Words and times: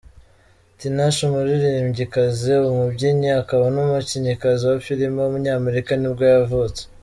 Tinashe, 0.79 1.19
umuririmbyikazi, 1.29 2.53
umubyinnyi 2.69 3.29
akaba 3.41 3.65
n’umukinnyikazi 3.73 4.63
wa 4.71 4.77
filime 4.85 5.17
w’umunyamerika 5.21 5.91
nibwo 5.97 6.23
yavutse. 6.35 6.81